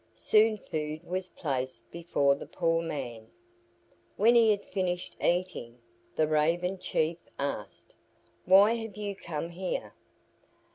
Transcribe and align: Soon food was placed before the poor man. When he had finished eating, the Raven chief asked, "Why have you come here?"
Soon 0.15 0.57
food 0.57 1.03
was 1.03 1.29
placed 1.29 1.91
before 1.91 2.33
the 2.33 2.47
poor 2.47 2.81
man. 2.81 3.29
When 4.17 4.33
he 4.33 4.49
had 4.49 4.65
finished 4.65 5.15
eating, 5.21 5.79
the 6.15 6.27
Raven 6.27 6.79
chief 6.79 7.19
asked, 7.37 7.93
"Why 8.45 8.73
have 8.77 8.97
you 8.97 9.15
come 9.15 9.49
here?" 9.49 9.93